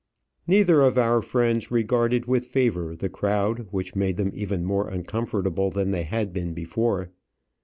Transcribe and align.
Neither 0.47 0.81
of 0.81 0.97
our 0.97 1.21
friends 1.21 1.69
regarded 1.69 2.25
with 2.25 2.47
favour 2.47 2.95
the 2.95 3.07
crowd 3.07 3.67
which 3.69 3.95
made 3.95 4.17
them 4.17 4.31
even 4.33 4.65
more 4.65 4.87
uncomfortable 4.89 5.69
than 5.69 5.91
they 5.91 6.01
had 6.05 6.33
been 6.33 6.55
before. 6.55 7.11